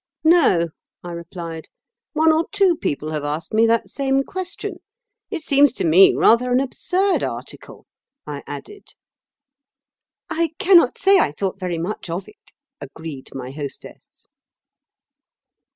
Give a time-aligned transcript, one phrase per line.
[0.23, 0.69] 'No,'
[1.03, 1.67] I replied;
[2.13, 4.77] 'one or two people have asked me that same question.
[5.29, 7.85] It seems to me rather an absurd article,'
[8.25, 8.95] I added.
[10.27, 12.51] 'I cannot say I thought very much of it,'
[12.81, 14.27] agreed my hostess."